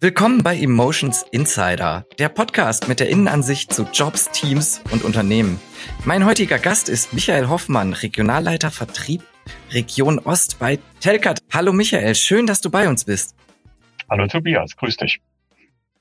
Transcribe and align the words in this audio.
Willkommen 0.00 0.44
bei 0.44 0.56
Emotions 0.56 1.24
Insider, 1.32 2.06
der 2.20 2.28
Podcast 2.28 2.86
mit 2.86 3.00
der 3.00 3.08
Innenansicht 3.08 3.72
zu 3.72 3.82
Jobs, 3.92 4.30
Teams 4.30 4.80
und 4.92 5.02
Unternehmen. 5.02 5.60
Mein 6.04 6.24
heutiger 6.24 6.60
Gast 6.60 6.88
ist 6.88 7.12
Michael 7.12 7.48
Hoffmann, 7.48 7.94
Regionalleiter 7.94 8.70
Vertrieb 8.70 9.22
Region 9.72 10.20
Ost 10.20 10.60
bei 10.60 10.78
Telkat. 11.00 11.40
Hallo 11.52 11.72
Michael, 11.72 12.14
schön, 12.14 12.46
dass 12.46 12.60
du 12.60 12.70
bei 12.70 12.88
uns 12.88 13.06
bist. 13.06 13.34
Hallo 14.08 14.28
Tobias, 14.28 14.76
grüß 14.76 14.98
dich. 14.98 15.20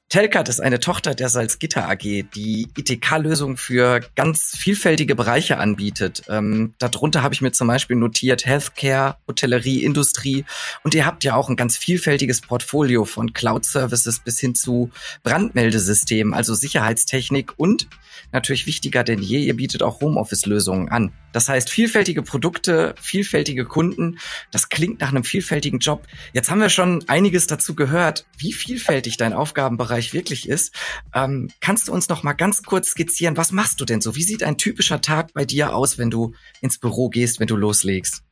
Telkat 0.09 0.47
ist 0.47 0.61
eine 0.61 0.79
Tochter 0.79 1.15
der 1.15 1.27
Salzgitter 1.27 1.89
AG, 1.89 2.23
die 2.33 2.69
ITK-Lösungen 2.77 3.57
für 3.57 3.99
ganz 4.15 4.55
vielfältige 4.57 5.15
Bereiche 5.15 5.57
anbietet. 5.57 6.21
Ähm, 6.29 6.73
darunter 6.79 7.23
habe 7.23 7.33
ich 7.33 7.41
mir 7.41 7.51
zum 7.51 7.67
Beispiel 7.67 7.97
notiert 7.97 8.45
Healthcare, 8.45 9.17
Hotellerie, 9.27 9.83
Industrie 9.83 10.45
und 10.83 10.95
ihr 10.95 11.05
habt 11.05 11.25
ja 11.25 11.35
auch 11.35 11.49
ein 11.49 11.57
ganz 11.57 11.75
vielfältiges 11.75 12.39
Portfolio 12.39 13.03
von 13.03 13.33
Cloud-Services 13.33 14.19
bis 14.19 14.39
hin 14.39 14.55
zu 14.55 14.91
Brandmeldesystemen, 15.23 16.33
also 16.33 16.53
Sicherheitstechnik 16.53 17.53
und 17.57 17.89
natürlich 18.31 18.65
wichtiger 18.65 19.03
denn 19.03 19.21
je, 19.21 19.39
ihr 19.39 19.57
bietet 19.57 19.83
auch 19.83 19.99
Homeoffice-Lösungen 19.99 20.87
an. 20.87 21.11
Das 21.37 21.49
heißt, 21.49 21.69
vielfältige 21.69 22.23
Produkte, 22.23 22.95
vielfältige 22.99 23.65
Kunden, 23.65 24.17
das 24.49 24.69
klingt 24.69 25.01
nach 25.01 25.09
einem 25.09 25.23
vielfältigen 25.23 25.77
Job. 25.77 26.07
Jetzt 26.33 26.49
haben 26.49 26.59
wir 26.59 26.69
schon 26.69 27.07
einiges 27.07 27.45
dazu 27.45 27.75
gehört, 27.75 28.25
wie 28.39 28.53
vielfältig 28.53 29.17
dein 29.17 29.33
Aufgabenbereich 29.33 30.13
wirklich 30.13 30.49
ist. 30.49 30.73
Ähm, 31.13 31.49
kannst 31.61 31.89
du 31.89 31.93
uns 31.93 32.09
noch 32.09 32.23
mal 32.23 32.33
ganz 32.33 32.63
kurz 32.63 32.87
skizzieren, 32.87 33.37
was 33.37 33.51
machst 33.51 33.79
du 33.79 33.85
denn 33.85 34.01
so? 34.01 34.15
Wie 34.15 34.23
sieht 34.23 34.41
ein 34.41 34.57
typischer 34.57 34.99
Tag 34.99 35.31
bei 35.35 35.45
dir 35.45 35.75
aus, 35.75 35.99
wenn 35.99 36.09
du 36.09 36.33
ins 36.59 36.79
Büro 36.79 37.07
gehst, 37.07 37.39
wenn 37.39 37.45
du 37.45 37.55
loslegst? 37.55 38.23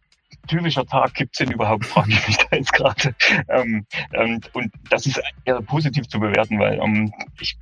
Typischer 0.47 0.85
Tag 0.85 1.13
gibt 1.13 1.35
es 1.35 1.45
denn 1.45 1.53
überhaupt, 1.53 1.85
frage 1.85 2.11
ich 2.11 2.27
mich 2.27 2.37
da 2.37 2.55
jetzt 2.55 2.73
gerade. 2.73 3.15
Ähm, 3.49 3.85
ähm, 4.13 4.41
und 4.53 4.71
das 4.89 5.05
ist 5.05 5.21
eher 5.45 5.61
positiv 5.61 6.07
zu 6.07 6.19
bewerten, 6.19 6.59
weil 6.59 6.79
ähm, 6.79 7.13
ich 7.39 7.57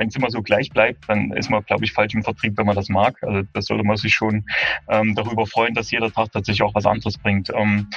wenn 0.00 0.08
es 0.08 0.16
immer 0.16 0.30
so 0.30 0.40
gleich 0.40 0.70
bleibt, 0.70 1.06
dann 1.10 1.30
ist 1.32 1.50
man, 1.50 1.62
glaube 1.64 1.84
ich, 1.84 1.92
falsch 1.92 2.14
im 2.14 2.24
Vertrieb, 2.24 2.56
wenn 2.56 2.64
man 2.64 2.74
das 2.74 2.88
mag. 2.88 3.22
Also 3.22 3.46
das 3.52 3.66
sollte 3.66 3.84
man 3.84 3.98
sich 3.98 4.14
schon 4.14 4.46
ähm, 4.88 5.14
darüber 5.14 5.46
freuen, 5.46 5.74
dass 5.74 5.90
jeder 5.90 6.10
Tag 6.10 6.32
tatsächlich 6.32 6.62
auch 6.62 6.74
was 6.74 6.86
anderes 6.86 7.18
bringt. 7.18 7.50
Ähm, 7.54 7.90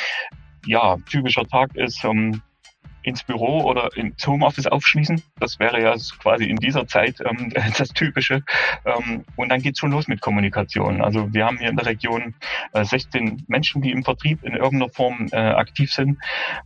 ja, 0.66 0.97
typischer 1.09 1.47
Tag 1.47 1.73
ist, 1.75 2.03
ähm, 2.03 2.41
ins 3.04 3.23
Büro 3.23 3.62
oder 3.62 3.96
ins 3.96 4.26
Homeoffice 4.26 4.68
aufschließen. 4.68 5.22
Das 5.40 5.59
wäre 5.59 5.82
ja 5.82 5.96
quasi 6.20 6.46
in 6.46 6.58
dieser 6.58 6.88
Zeit 6.88 7.18
ähm, 7.26 7.52
das 7.78 7.90
Typische. 7.90 8.44
Ähm, 8.86 9.26
und 9.36 9.50
dann 9.50 9.62
geht's 9.62 9.80
schon 9.80 9.92
los 9.92 10.08
mit 10.08 10.22
Kommunikation. 10.22 11.02
Also 11.02 11.34
wir 11.34 11.46
haben 11.46 11.58
hier 11.58 11.70
in 11.70 11.76
der 11.76 11.86
Region 11.86 12.36
äh, 12.74 12.84
16 12.84 13.44
Menschen, 13.48 13.81
die 13.81 13.92
im 13.92 14.04
Vertrieb 14.04 14.44
in 14.44 14.54
irgendeiner 14.54 14.92
Form 14.92 15.28
äh, 15.31 15.38
aktiv 15.38 15.92
sind. 15.92 16.18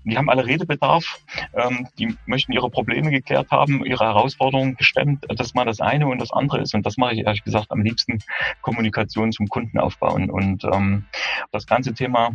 Die 0.03 0.17
haben 0.17 0.29
alle 0.29 0.45
Redebedarf. 0.45 1.19
Ähm, 1.53 1.87
die 1.97 2.15
möchten 2.25 2.51
ihre 2.51 2.69
Probleme 2.69 3.11
geklärt 3.11 3.51
haben, 3.51 3.83
ihre 3.85 4.05
Herausforderungen 4.05 4.75
gestemmt. 4.75 5.25
Das 5.27 5.47
ist 5.47 5.55
mal 5.55 5.65
das 5.65 5.81
eine 5.81 6.07
und 6.07 6.19
das 6.19 6.31
andere 6.31 6.61
ist, 6.61 6.73
und 6.73 6.85
das 6.85 6.97
mache 6.97 7.15
ich 7.15 7.25
ehrlich 7.25 7.43
gesagt 7.43 7.71
am 7.71 7.81
liebsten, 7.81 8.19
Kommunikation 8.61 9.31
zum 9.31 9.47
Kunden 9.47 9.79
aufbauen. 9.79 10.29
Und 10.29 10.63
ähm, 10.65 11.05
das 11.51 11.65
ganze 11.65 11.93
Thema 11.93 12.31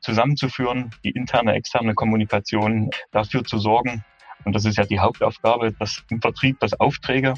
zusammenzuführen, 0.00 0.90
die 1.04 1.10
interne, 1.10 1.54
externe 1.54 1.94
Kommunikation, 1.94 2.90
dafür 3.10 3.41
dafür 3.42 3.44
zu 3.44 3.58
sorgen, 3.58 4.04
und 4.44 4.56
das 4.56 4.64
ist 4.64 4.76
ja 4.76 4.84
die 4.84 4.98
Hauptaufgabe, 4.98 5.72
dass 5.78 6.02
im 6.10 6.20
Vertrieb, 6.20 6.58
dass 6.58 6.72
Aufträge 6.80 7.34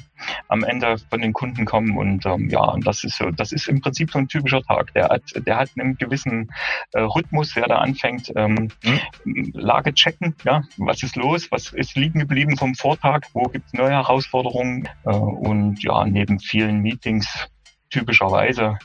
am 0.48 0.64
Ende 0.64 0.96
von 1.10 1.20
den 1.20 1.34
Kunden 1.34 1.66
kommen. 1.66 1.98
Und 1.98 2.24
ähm, 2.24 2.48
ja, 2.48 2.62
und 2.62 2.86
das 2.86 3.04
ist 3.04 3.18
so, 3.18 3.30
das 3.30 3.52
ist 3.52 3.68
im 3.68 3.82
Prinzip 3.82 4.10
so 4.10 4.18
ein 4.18 4.26
typischer 4.26 4.62
Tag. 4.62 4.94
Der 4.94 5.10
hat, 5.10 5.22
der 5.36 5.58
hat 5.58 5.68
einen 5.76 5.98
gewissen 5.98 6.50
äh, 6.92 7.00
Rhythmus, 7.00 7.54
wer 7.56 7.66
da 7.66 7.76
anfängt, 7.80 8.32
ähm, 8.36 8.70
mhm. 8.82 9.50
Lage 9.52 9.92
checken, 9.92 10.34
ja, 10.44 10.62
was 10.78 11.02
ist 11.02 11.16
los, 11.16 11.52
was 11.52 11.74
ist 11.74 11.94
liegen 11.94 12.20
geblieben 12.20 12.56
vom 12.56 12.74
Vortag, 12.74 13.26
wo 13.34 13.42
gibt 13.42 13.66
es 13.66 13.74
neue 13.74 13.90
Herausforderungen 13.90 14.88
äh, 15.04 15.10
und 15.10 15.82
ja, 15.82 16.06
neben 16.06 16.40
vielen 16.40 16.80
Meetings 16.80 17.50
typischerweise 17.90 18.78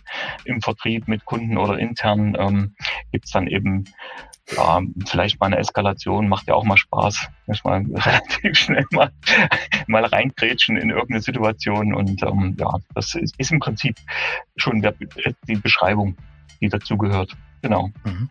im 0.44 0.62
Vertrieb 0.62 1.08
mit 1.08 1.24
Kunden 1.24 1.58
oder 1.58 1.80
intern 1.80 2.36
ähm, 2.38 2.76
gibt 3.14 3.26
es 3.26 3.32
dann 3.32 3.48
eben 3.48 3.86
ja, 4.56 4.82
vielleicht 5.06 5.40
mal 5.40 5.48
eine 5.48 5.58
Eskalation 5.58 6.28
macht 6.28 6.48
ja 6.48 6.56
auch 6.56 6.64
mal 6.64 6.78
Spaß. 6.78 7.28
Muss 7.48 7.64
mal 7.64 7.86
relativ 7.94 8.58
schnell 8.58 8.86
mal, 8.92 9.12
mal 9.88 10.06
reingrätschen 10.06 10.78
in 10.78 10.90
irgendeine 10.90 11.22
Situation. 11.22 11.94
Und 11.94 12.22
ähm, 12.24 12.56
ja, 12.60 12.74
das 12.96 13.16
ist, 13.16 13.36
ist 13.38 13.52
im 13.52 13.60
Prinzip 13.60 13.96
schon 14.58 14.82
der, 14.82 14.94
die 15.48 15.56
Beschreibung, 15.56 16.16
die 16.62 16.70
dazugehört. 16.70 17.36
Genau. 17.62 17.90
Mhm. 18.04 18.30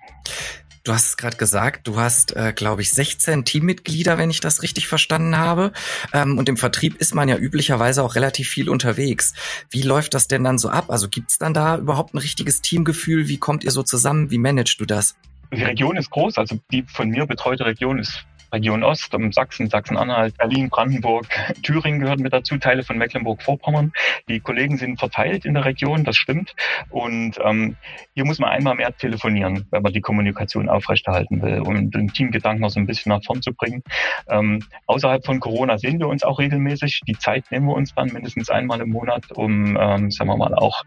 Du 0.84 0.94
hast 0.94 1.08
es 1.08 1.16
gerade 1.18 1.36
gesagt, 1.36 1.86
du 1.86 2.00
hast, 2.00 2.34
äh, 2.34 2.54
glaube 2.54 2.80
ich, 2.80 2.92
16 2.92 3.44
Teammitglieder, 3.44 4.16
wenn 4.16 4.30
ich 4.30 4.40
das 4.40 4.62
richtig 4.62 4.88
verstanden 4.88 5.36
habe. 5.36 5.72
Ähm, 6.14 6.38
und 6.38 6.48
im 6.48 6.56
Vertrieb 6.56 6.96
ist 6.96 7.14
man 7.14 7.28
ja 7.28 7.36
üblicherweise 7.36 8.02
auch 8.02 8.14
relativ 8.14 8.48
viel 8.48 8.70
unterwegs. 8.70 9.34
Wie 9.68 9.82
läuft 9.82 10.14
das 10.14 10.28
denn 10.28 10.44
dann 10.44 10.56
so 10.56 10.70
ab? 10.70 10.86
Also 10.88 11.08
gibt's 11.10 11.36
dann 11.36 11.52
da 11.52 11.76
überhaupt 11.76 12.14
ein 12.14 12.18
richtiges 12.18 12.62
Teamgefühl? 12.62 13.28
Wie 13.28 13.36
kommt 13.36 13.64
ihr 13.64 13.70
so 13.70 13.82
zusammen? 13.82 14.30
Wie 14.30 14.38
managst 14.38 14.80
du 14.80 14.86
das? 14.86 15.14
Die 15.52 15.62
Region 15.62 15.96
ist 15.96 16.10
groß, 16.10 16.36
also 16.38 16.58
die 16.70 16.82
von 16.82 17.08
mir 17.08 17.26
betreute 17.26 17.64
Region 17.64 17.98
ist 17.98 18.26
Region 18.52 18.82
Ost, 18.82 19.14
um 19.14 19.32
Sachsen, 19.32 19.68
Sachsen-Anhalt, 19.68 20.36
Berlin, 20.38 20.68
Brandenburg, 20.68 21.26
Thüringen 21.62 22.00
gehören 22.00 22.20
mit 22.20 22.32
dazu, 22.32 22.58
Teile 22.58 22.82
von 22.82 22.98
Mecklenburg-Vorpommern. 22.98 23.92
Die 24.28 24.40
Kollegen 24.40 24.76
sind 24.76 24.98
verteilt 24.98 25.44
in 25.44 25.54
der 25.54 25.64
Region, 25.64 26.04
das 26.04 26.16
stimmt. 26.16 26.54
Und 26.90 27.38
ähm, 27.44 27.76
hier 28.14 28.24
muss 28.24 28.38
man 28.38 28.50
einmal 28.50 28.74
mehr 28.74 28.96
telefonieren, 28.96 29.66
wenn 29.70 29.82
man 29.82 29.92
die 29.92 30.00
Kommunikation 30.00 30.68
aufrechterhalten 30.68 31.42
will, 31.42 31.60
um 31.60 31.90
den 31.90 32.08
Teamgedanken 32.08 32.62
noch 32.62 32.70
so 32.70 32.80
ein 32.80 32.86
bisschen 32.86 33.10
nach 33.10 33.22
vorn 33.24 33.42
zu 33.42 33.52
bringen. 33.52 33.82
Ähm, 34.28 34.64
außerhalb 34.86 35.24
von 35.24 35.40
Corona 35.40 35.78
sehen 35.78 35.98
wir 35.98 36.08
uns 36.08 36.22
auch 36.22 36.38
regelmäßig. 36.38 37.02
Die 37.06 37.18
Zeit 37.18 37.44
nehmen 37.50 37.66
wir 37.66 37.74
uns 37.74 37.94
dann 37.94 38.08
mindestens 38.12 38.50
einmal 38.50 38.80
im 38.80 38.90
Monat, 38.90 39.30
um, 39.32 39.76
ähm, 39.76 40.10
sagen 40.10 40.30
wir 40.30 40.36
mal, 40.36 40.54
auch 40.54 40.84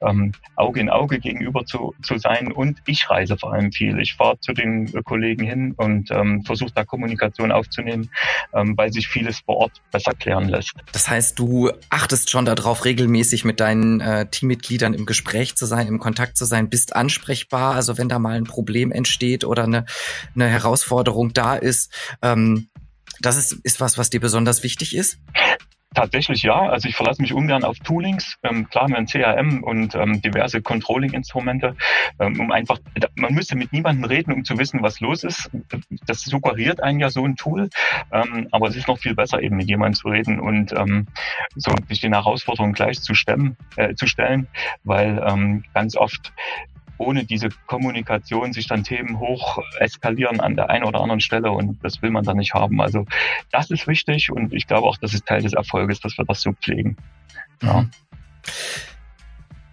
ähm, 0.00 0.32
Auge 0.56 0.80
in 0.80 0.90
Auge 0.90 1.18
gegenüber 1.18 1.64
zu, 1.64 1.94
zu 2.02 2.18
sein. 2.18 2.52
Und 2.52 2.78
ich 2.86 3.08
reise 3.08 3.36
vor 3.36 3.52
allem 3.52 3.72
viel. 3.72 3.98
Ich 4.00 4.14
fahre 4.14 4.38
zu 4.40 4.52
den 4.52 4.92
Kollegen 5.04 5.46
hin 5.46 5.74
und 5.76 6.10
ähm, 6.10 6.42
versuche 6.42 6.72
da 6.74 6.84
Kommunikation 6.96 7.52
aufzunehmen, 7.52 8.10
ähm, 8.54 8.74
weil 8.76 8.90
sich 8.90 9.06
vieles 9.06 9.40
vor 9.40 9.56
Ort 9.56 9.82
besser 9.92 10.12
klären 10.12 10.48
lässt. 10.48 10.72
Das 10.92 11.10
heißt, 11.10 11.38
du 11.38 11.70
achtest 11.90 12.30
schon 12.30 12.46
darauf, 12.46 12.86
regelmäßig 12.86 13.44
mit 13.44 13.60
deinen 13.60 14.00
äh, 14.00 14.26
Teammitgliedern 14.26 14.94
im 14.94 15.04
Gespräch 15.04 15.56
zu 15.56 15.66
sein, 15.66 15.86
im 15.88 15.98
Kontakt 15.98 16.38
zu 16.38 16.46
sein, 16.46 16.70
bist 16.70 16.96
ansprechbar. 16.96 17.74
Also 17.74 17.98
wenn 17.98 18.08
da 18.08 18.18
mal 18.18 18.36
ein 18.36 18.44
Problem 18.44 18.92
entsteht 18.92 19.44
oder 19.44 19.64
eine, 19.64 19.84
eine 20.34 20.48
Herausforderung 20.48 21.34
da 21.34 21.54
ist, 21.54 21.92
ähm, 22.22 22.68
das 23.20 23.36
ist, 23.36 23.52
ist 23.62 23.80
was, 23.80 23.98
was 23.98 24.10
dir 24.10 24.20
besonders 24.20 24.62
wichtig 24.62 24.96
ist? 24.96 25.18
Tatsächlich 25.96 26.42
ja. 26.42 26.68
Also 26.68 26.90
ich 26.90 26.94
verlasse 26.94 27.22
mich 27.22 27.32
ungern 27.32 27.64
auf 27.64 27.78
Toolings. 27.78 28.36
Ähm, 28.42 28.68
klar, 28.68 28.86
wir 28.88 28.96
haben 28.96 29.06
CRM 29.06 29.64
und 29.64 29.94
ähm, 29.94 30.20
diverse 30.20 30.60
Controlling-Instrumente, 30.60 31.74
ähm, 32.20 32.38
um 32.38 32.52
einfach, 32.52 32.78
man 33.14 33.32
müsste 33.32 33.56
mit 33.56 33.72
niemandem 33.72 34.04
reden, 34.04 34.34
um 34.34 34.44
zu 34.44 34.58
wissen, 34.58 34.82
was 34.82 35.00
los 35.00 35.24
ist. 35.24 35.50
Das 36.06 36.20
suggeriert 36.20 36.82
einen 36.82 37.00
ja 37.00 37.08
so 37.08 37.24
ein 37.24 37.36
Tool. 37.36 37.70
Ähm, 38.12 38.46
aber 38.52 38.68
es 38.68 38.76
ist 38.76 38.88
noch 38.88 38.98
viel 38.98 39.14
besser, 39.14 39.40
eben 39.40 39.56
mit 39.56 39.70
jemandem 39.70 39.94
zu 39.94 40.08
reden 40.08 40.38
und 40.38 40.72
ähm, 40.72 41.06
so 41.54 41.72
sich 41.88 42.02
den 42.02 42.12
Herausforderungen 42.12 42.74
gleich 42.74 43.00
zu 43.00 43.14
stemmen, 43.14 43.56
äh, 43.76 43.94
zu 43.94 44.06
stellen, 44.06 44.48
weil 44.84 45.24
ähm, 45.26 45.64
ganz 45.72 45.96
oft 45.96 46.34
ohne 46.98 47.24
diese 47.24 47.48
Kommunikation 47.66 48.52
sich 48.52 48.66
dann 48.66 48.84
Themen 48.84 49.18
hoch 49.18 49.58
eskalieren 49.78 50.40
an 50.40 50.56
der 50.56 50.70
einen 50.70 50.84
oder 50.84 51.00
anderen 51.00 51.20
Stelle 51.20 51.50
und 51.50 51.82
das 51.82 52.02
will 52.02 52.10
man 52.10 52.24
dann 52.24 52.36
nicht 52.36 52.54
haben. 52.54 52.80
Also 52.80 53.06
das 53.52 53.70
ist 53.70 53.86
wichtig 53.86 54.30
und 54.30 54.52
ich 54.52 54.66
glaube 54.66 54.86
auch, 54.86 54.96
das 54.96 55.14
ist 55.14 55.26
Teil 55.26 55.42
des 55.42 55.52
Erfolges, 55.52 56.00
dass 56.00 56.16
wir 56.18 56.24
das 56.24 56.40
so 56.40 56.52
pflegen. 56.52 56.96
Ja. 57.62 57.82
Mhm. 57.82 57.90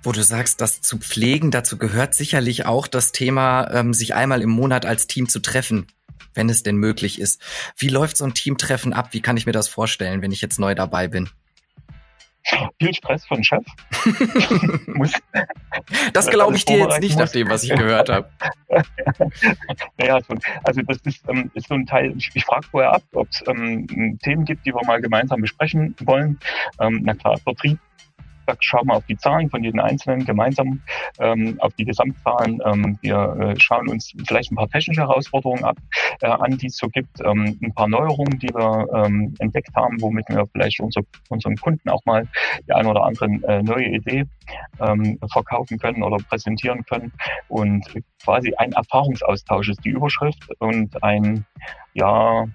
Wo 0.06 0.12
du 0.12 0.22
sagst, 0.22 0.60
das 0.60 0.82
zu 0.82 0.98
pflegen, 0.98 1.50
dazu 1.50 1.78
gehört 1.78 2.14
sicherlich 2.14 2.66
auch 2.66 2.88
das 2.88 3.14
Thema, 3.14 3.72
ähm, 3.72 3.94
sich 3.94 4.14
einmal 4.16 4.42
im 4.42 4.50
Monat 4.50 4.86
als 4.86 5.08
Team 5.08 5.30
zu 5.30 5.40
treffen, 5.40 5.88
wenn 6.34 6.50
es 6.50 6.62
denn 6.62 6.76
möglich 6.76 7.22
ist. 7.22 7.42
Wie 7.78 7.88
läuft 7.88 8.18
so 8.18 8.26
ein 8.26 8.34
Teamtreffen 8.34 8.92
ab? 8.92 9.10
Wie 9.14 9.22
kann 9.22 9.38
ich 9.38 9.46
mir 9.46 9.54
das 9.54 9.69
vorstellen, 9.69 10.22
wenn 10.22 10.34
ich 10.34 10.42
jetzt 10.42 10.60
neu 10.60 10.76
dabei 10.76 11.08
bin? 11.08 11.30
Viel 12.80 12.94
Stress 12.94 13.25
von 13.25 13.44
Chef. 13.44 13.63
das 16.13 16.28
glaube 16.28 16.56
ich 16.56 16.66
dir 16.66 16.78
jetzt 16.78 17.00
nicht, 17.00 17.18
nach 17.18 17.30
dem, 17.30 17.50
was 17.50 17.63
ich 17.63 17.69
gehört 17.75 18.10
habe. 18.10 18.30
naja, 19.98 20.19
also 20.63 20.81
das 20.81 20.98
ist, 21.06 21.24
ähm, 21.28 21.51
ist 21.54 21.68
so 21.68 21.75
ein 21.75 21.86
Teil, 21.86 22.13
ich, 22.18 22.30
ich 22.34 22.45
frage 22.45 22.68
vorher 22.68 22.94
ab, 22.94 23.04
ob 23.13 23.28
es 23.30 23.44
ähm, 23.48 24.19
Themen 24.24 24.45
gibt, 24.45 24.66
die 24.66 24.74
wir 24.74 24.86
mal 24.86 25.01
gemeinsam 25.01 25.42
besprechen 25.42 25.95
wollen. 26.01 26.40
Ähm, 26.80 27.01
na 27.04 27.13
klar, 27.13 27.38
Vertrieb 27.38 27.80
da 28.45 28.56
schauen 28.60 28.88
wir 28.88 28.95
auf 28.95 29.06
die 29.06 29.18
Zahlen 29.18 29.50
von 29.50 29.63
jedem 29.63 29.80
Einzelnen 29.80 30.25
gemeinsam, 30.25 30.81
ähm, 31.19 31.56
auf 31.60 31.74
die 31.75 31.86
Gesamtzahlen. 31.86 32.60
Ähm, 32.66 32.98
wir 33.01 33.36
äh, 33.40 33.60
schauen 33.60 33.88
uns 33.88 34.13
vielleicht 34.28 34.51
ein 34.51 34.56
paar 34.56 34.69
technische 34.69 35.01
Herausforderungen 35.01 35.63
ab, 35.63 35.78
äh, 36.22 36.28
an, 36.28 36.57
die 36.57 36.68
es 36.68 36.78
so 36.78 36.88
gibt, 36.88 37.19
ähm, 37.22 37.57
ein 37.62 37.74
paar 37.74 37.88
Neuerungen, 37.88 38.40
die 38.40 38.50
wir 38.50 38.88
ähm, 38.94 39.34
entdeckt 39.40 39.75
haben, 39.75 40.01
womit 40.01 40.28
wir 40.30 40.45
vielleicht 40.51 40.80
unser, 40.80 41.01
unseren 41.30 41.56
Kunden 41.57 41.90
auch 41.90 42.04
mal 42.06 42.28
die 42.68 42.74
eine 42.74 42.90
oder 42.90 43.04
andere 43.04 43.25
äh, 43.25 43.63
neue 43.63 43.88
Idee 43.88 44.25
ähm, 44.80 45.19
verkaufen 45.31 45.78
können 45.80 46.04
oder 46.04 46.18
präsentieren 46.18 46.84
können. 46.86 47.12
Und 47.48 47.86
quasi 48.24 48.54
ein 48.57 48.72
Erfahrungsaustausch 48.74 49.69
ist 49.69 49.84
die 49.86 49.90
Überschrift 49.90 50.44
und 50.60 51.01
ein, 51.04 51.45
ja, 51.94 52.45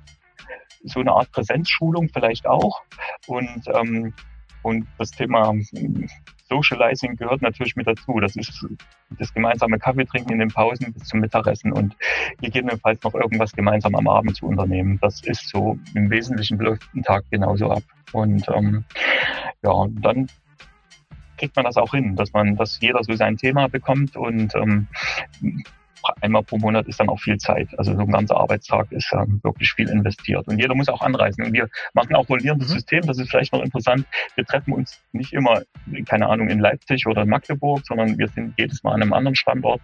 so 0.84 1.00
eine 1.00 1.12
Art 1.12 1.30
Präsenzschulung 1.32 2.08
vielleicht 2.12 2.46
auch. 2.46 2.82
Und, 3.26 3.62
ähm, 3.74 4.14
und 4.62 4.86
das 4.98 5.10
Thema 5.10 5.54
Socializing 6.48 7.16
gehört 7.16 7.42
natürlich 7.42 7.76
mit 7.76 7.86
dazu. 7.86 8.18
Das 8.20 8.36
ist 8.36 8.66
das 9.18 9.32
gemeinsame 9.32 9.78
Kaffee 9.78 10.04
trinken 10.04 10.32
in 10.32 10.38
den 10.38 10.48
Pausen 10.48 10.92
bis 10.92 11.04
zum 11.04 11.20
Mittagessen 11.20 11.72
und 11.72 11.96
gegebenenfalls 12.40 13.02
noch 13.02 13.14
irgendwas 13.14 13.52
gemeinsam 13.52 13.94
am 13.94 14.08
Abend 14.08 14.36
zu 14.36 14.46
unternehmen. 14.46 14.98
Das 15.00 15.22
ist 15.22 15.48
so 15.48 15.78
im 15.94 16.10
Wesentlichen 16.10 16.58
läuft 16.58 16.88
ein 16.94 17.02
Tag 17.02 17.24
genauso 17.30 17.70
ab. 17.70 17.82
Und 18.12 18.46
ähm, 18.48 18.84
ja, 19.62 19.86
dann 20.00 20.28
kriegt 21.36 21.54
man 21.56 21.64
das 21.64 21.76
auch 21.76 21.92
hin, 21.92 22.16
dass 22.16 22.32
man, 22.32 22.56
dass 22.56 22.80
jeder 22.80 23.02
so 23.04 23.14
sein 23.14 23.36
Thema 23.36 23.68
bekommt 23.68 24.16
und 24.16 24.54
ähm, 24.54 24.88
einmal 26.20 26.42
pro 26.42 26.58
Monat 26.58 26.86
ist 26.86 27.00
dann 27.00 27.08
auch 27.08 27.20
viel 27.20 27.38
Zeit. 27.38 27.68
Also 27.78 27.94
so 27.94 28.00
ein 28.00 28.10
ganzer 28.10 28.36
Arbeitstag 28.36 28.90
ist 28.92 29.10
ja 29.12 29.24
wirklich 29.42 29.72
viel 29.72 29.88
investiert. 29.88 30.46
Und 30.48 30.58
jeder 30.58 30.74
muss 30.74 30.88
auch 30.88 31.00
anreisen. 31.00 31.44
Und 31.44 31.52
wir 31.52 31.68
machen 31.94 32.14
auch 32.14 32.28
rollierendes 32.28 32.68
mhm. 32.68 32.74
System. 32.74 33.02
Das 33.06 33.18
ist 33.18 33.30
vielleicht 33.30 33.52
noch 33.52 33.62
interessant. 33.62 34.06
Wir 34.34 34.44
treffen 34.44 34.72
uns 34.72 35.00
nicht 35.12 35.32
immer, 35.32 35.62
keine 36.06 36.28
Ahnung, 36.28 36.48
in 36.48 36.58
Leipzig 36.58 37.06
oder 37.06 37.22
in 37.22 37.28
Magdeburg, 37.28 37.84
sondern 37.86 38.18
wir 38.18 38.28
sind 38.28 38.54
jedes 38.58 38.82
Mal 38.82 38.94
an 38.94 39.02
einem 39.02 39.12
anderen 39.12 39.36
Standort, 39.36 39.80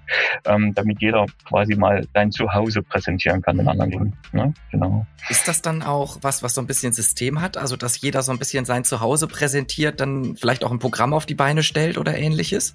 ähm, 0.47 0.75
damit 0.75 1.01
jeder 1.01 1.27
quasi 1.47 1.75
mal 1.75 2.07
sein 2.15 2.31
Zuhause 2.31 2.83
präsentieren 2.83 3.43
kann 3.43 3.59
in 3.59 3.69
anderen 3.69 3.91
Dingen. 3.91 4.17
Ne? 4.33 4.55
Genau. 4.71 5.07
Ist 5.29 5.49
das 5.49 5.63
dann 5.63 5.83
auch 5.83 6.19
was, 6.21 6.43
was 6.43 6.55
so 6.55 6.61
ein 6.61 6.67
bisschen 6.67 6.93
System 6.93 7.41
hat? 7.41 7.57
Also, 7.57 7.77
dass 7.77 8.01
jeder 8.01 8.23
so 8.23 8.33
ein 8.33 8.39
bisschen 8.39 8.65
sein 8.65 8.85
Zuhause 8.85 9.27
präsentiert, 9.27 10.01
dann 10.01 10.37
vielleicht 10.37 10.65
auch 10.65 10.71
ein 10.71 10.79
Programm 10.79 11.15
auf 11.15 11.27
die 11.27 11.35
Beine 11.35 11.63
stellt 11.63 11.99
oder 11.99 12.17
ähnliches? 12.17 12.75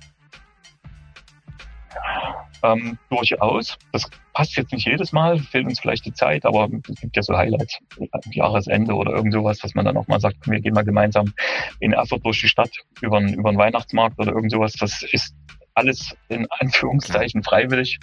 Ähm, 2.63 2.97
durchaus. 3.09 3.77
Das 3.91 4.09
passt 4.33 4.55
jetzt 4.55 4.71
nicht 4.71 4.87
jedes 4.87 5.11
Mal, 5.11 5.39
fehlt 5.39 5.65
uns 5.65 5.79
vielleicht 5.79 6.05
die 6.05 6.13
Zeit, 6.13 6.45
aber 6.45 6.69
es 6.87 7.01
gibt 7.01 7.15
ja 7.15 7.21
so 7.21 7.37
Highlights 7.37 7.79
am 7.97 8.31
Jahresende 8.31 8.93
oder 8.93 9.13
irgend 9.13 9.33
sowas, 9.33 9.59
dass 9.59 9.75
man 9.75 9.85
dann 9.85 9.97
auch 9.97 10.07
mal 10.07 10.19
sagt, 10.19 10.47
wir 10.49 10.59
gehen 10.59 10.73
mal 10.73 10.83
gemeinsam 10.83 11.33
in 11.79 11.93
Erfurt 11.93 12.25
durch 12.25 12.41
die 12.41 12.47
Stadt 12.47 12.71
über 13.01 13.17
einen, 13.17 13.33
über 13.33 13.53
Weihnachtsmarkt 13.55 14.19
oder 14.19 14.31
irgend 14.31 14.51
sowas. 14.51 14.73
Das 14.79 15.03
ist 15.03 15.35
alles 15.79 16.15
in 16.27 16.45
Anführungszeichen 16.59 17.43
freiwillig. 17.43 17.99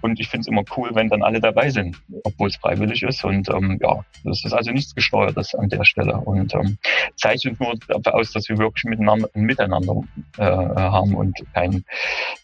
Und 0.00 0.20
ich 0.20 0.28
finde 0.28 0.42
es 0.42 0.46
immer 0.46 0.62
cool, 0.76 0.90
wenn 0.94 1.08
dann 1.08 1.22
alle 1.22 1.40
dabei 1.40 1.70
sind, 1.70 2.00
obwohl 2.24 2.48
es 2.48 2.56
freiwillig 2.56 3.02
ist. 3.02 3.24
Und 3.24 3.48
ähm, 3.50 3.78
ja, 3.82 4.04
das 4.24 4.44
ist 4.44 4.52
also 4.52 4.70
nichts 4.70 4.94
Gesteuertes 4.94 5.54
an 5.54 5.68
der 5.68 5.84
Stelle. 5.84 6.16
Und 6.16 6.54
ähm, 6.54 6.78
zeichnet 7.16 7.60
nur 7.60 7.74
dafür 7.88 8.14
aus, 8.14 8.32
dass 8.32 8.48
wir 8.48 8.58
wirklich 8.58 8.84
miteinander, 8.84 9.28
miteinander 9.34 10.02
äh, 10.38 10.44
haben 10.44 11.14
und 11.14 11.36
kein 11.54 11.84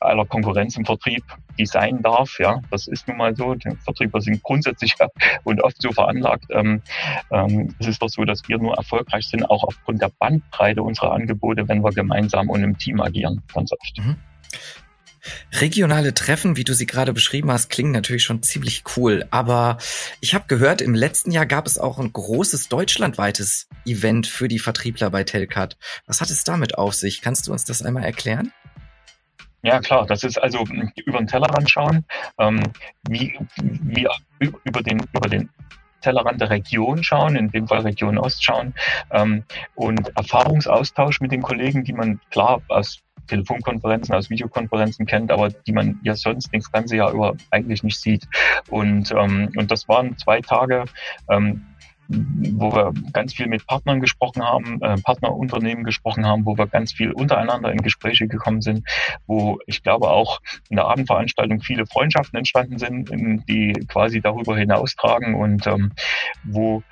aller 0.01 0.27
Konkurrenz 0.27 0.77
im 0.77 0.85
Vertrieb, 0.85 1.23
die 1.59 1.67
sein 1.67 2.03
darf. 2.03 2.39
Ja, 2.39 2.61
das 2.71 2.89
ist 2.89 3.07
nun 3.07 3.17
mal 3.17 3.37
so. 3.37 3.55
Die 3.55 3.71
Vertrieber 3.85 4.21
sind 4.21 4.43
grundsätzlich 4.43 4.95
und 5.45 5.63
oft 5.63 5.81
so 5.81 5.93
veranlagt. 5.93 6.47
Ähm, 6.51 6.83
ähm, 7.31 7.75
es 7.79 7.87
ist 7.87 8.03
doch 8.03 8.09
so, 8.09 8.25
dass 8.25 8.43
wir 8.49 8.59
nur 8.59 8.75
erfolgreich 8.77 9.27
sind, 9.29 9.49
auch 9.49 9.63
aufgrund 9.63 10.03
der 10.03 10.11
Bandbreite 10.19 10.83
unserer 10.83 11.13
Angebote, 11.13 11.69
wenn 11.69 11.83
wir 11.83 11.93
gemeinsam 11.93 12.51
und 12.51 12.63
im 12.63 12.77
Team 12.77 13.01
agieren, 13.01 13.43
ganz 13.53 13.73
oft. 13.73 13.99
Mhm. 13.99 14.17
Regionale 15.53 16.13
Treffen, 16.13 16.57
wie 16.57 16.65
du 16.65 16.75
sie 16.75 16.87
gerade 16.87 17.13
beschrieben 17.13 17.51
hast, 17.51 17.71
klingen 17.71 17.93
natürlich 17.93 18.25
schon 18.25 18.43
ziemlich 18.43 18.85
cool. 18.97 19.25
Aber 19.31 19.79
ich 20.21 20.35
habe 20.35 20.45
gehört, 20.49 20.83
im 20.83 20.95
letzten 20.95 21.31
Jahr 21.31 21.47
gab 21.47 21.67
es 21.67 21.79
auch 21.79 21.99
ein 21.99 22.13
großes 22.13 22.69
deutschlandweites 22.69 23.69
Event 23.87 24.27
für 24.27 24.49
die 24.49 24.59
Vertriebler 24.59 25.11
bei 25.11 25.25
Telcat. 25.25 25.77
Was 26.07 26.21
hat 26.21 26.31
es 26.31 26.45
damit 26.45 26.77
auf 26.77 26.95
sich? 26.95 27.23
Kannst 27.23 27.47
du 27.47 27.53
uns 27.53 27.65
das 27.65 27.83
einmal 27.83 28.05
erklären? 28.05 28.53
Ja, 29.63 29.81
klar, 29.81 30.05
das 30.07 30.25
ist 30.25 30.37
also 30.37 30.67
über 31.07 31.19
den 31.19 31.27
Tellerrand 31.27 31.71
schauen, 31.71 32.05
ähm, 32.39 32.63
wie, 33.09 33.39
wie 33.57 34.07
über 34.65 34.83
den, 34.83 35.01
über 35.15 35.29
den 35.29 35.49
Tellerrand 36.05 36.41
der 36.41 36.51
Region 36.51 37.03
schauen, 37.03 37.35
in 37.35 37.51
dem 37.51 37.67
Fall 37.67 37.81
Region 37.81 38.19
Ost 38.19 38.45
schauen 38.45 38.75
ähm, 39.11 39.45
und 39.75 40.15
Erfahrungsaustausch 40.17 41.21
mit 41.21 41.33
den 41.33 41.43
Kollegen, 41.43 41.83
die 41.83 41.95
man 41.95 42.21
klar 42.31 42.61
aus 42.69 43.01
Telefonkonferenzen, 43.27 44.15
aus 44.15 44.29
Videokonferenzen 44.29 45.07
kennt, 45.07 45.33
aber 45.33 45.49
die 45.49 45.73
man 45.73 45.99
ja 46.03 46.15
sonst 46.15 46.51
das 46.53 46.71
ganze 46.71 46.97
Jahr 46.97 47.11
über 47.13 47.35
eigentlich 47.51 47.83
nicht 47.83 47.99
sieht. 47.99 48.29
Und, 48.69 49.13
ähm, 49.13 49.51
und 49.57 49.71
das 49.71 49.89
waren 49.89 50.19
zwei 50.19 50.43
Tage, 50.43 50.85
ähm, 51.31 51.65
wo 52.53 52.73
wir 52.73 52.93
ganz 53.13 53.35
viel 53.35 53.47
mit 53.47 53.67
Partnern 53.67 54.01
gesprochen 54.01 54.43
haben, 54.43 54.81
äh, 54.83 54.97
Partnerunternehmen 55.03 55.85
gesprochen 55.85 56.27
haben, 56.27 56.47
wo 56.47 56.57
wir 56.57 56.67
ganz 56.67 56.93
viel 56.93 57.13
untereinander 57.13 57.73
in 57.73 57.83
Gespräche 57.83 58.27
gekommen 58.27 58.63
sind, 58.63 58.87
wo 59.27 59.59
ich 59.67 59.83
glaube 59.83 60.09
auch 60.11 60.41
in 60.69 60.77
der 60.77 60.87
Abendveranstaltung 60.87 61.61
viele 61.61 61.87
Freundschaften 61.87 62.39
entstanden 62.39 62.79
sind, 62.79 63.11
die 63.49 63.73
quasi 63.89 64.21
darüber 64.21 64.57
hinaustragen 64.57 65.35
und 65.35 65.67
ähm, 65.67 65.93
wo 66.45 66.83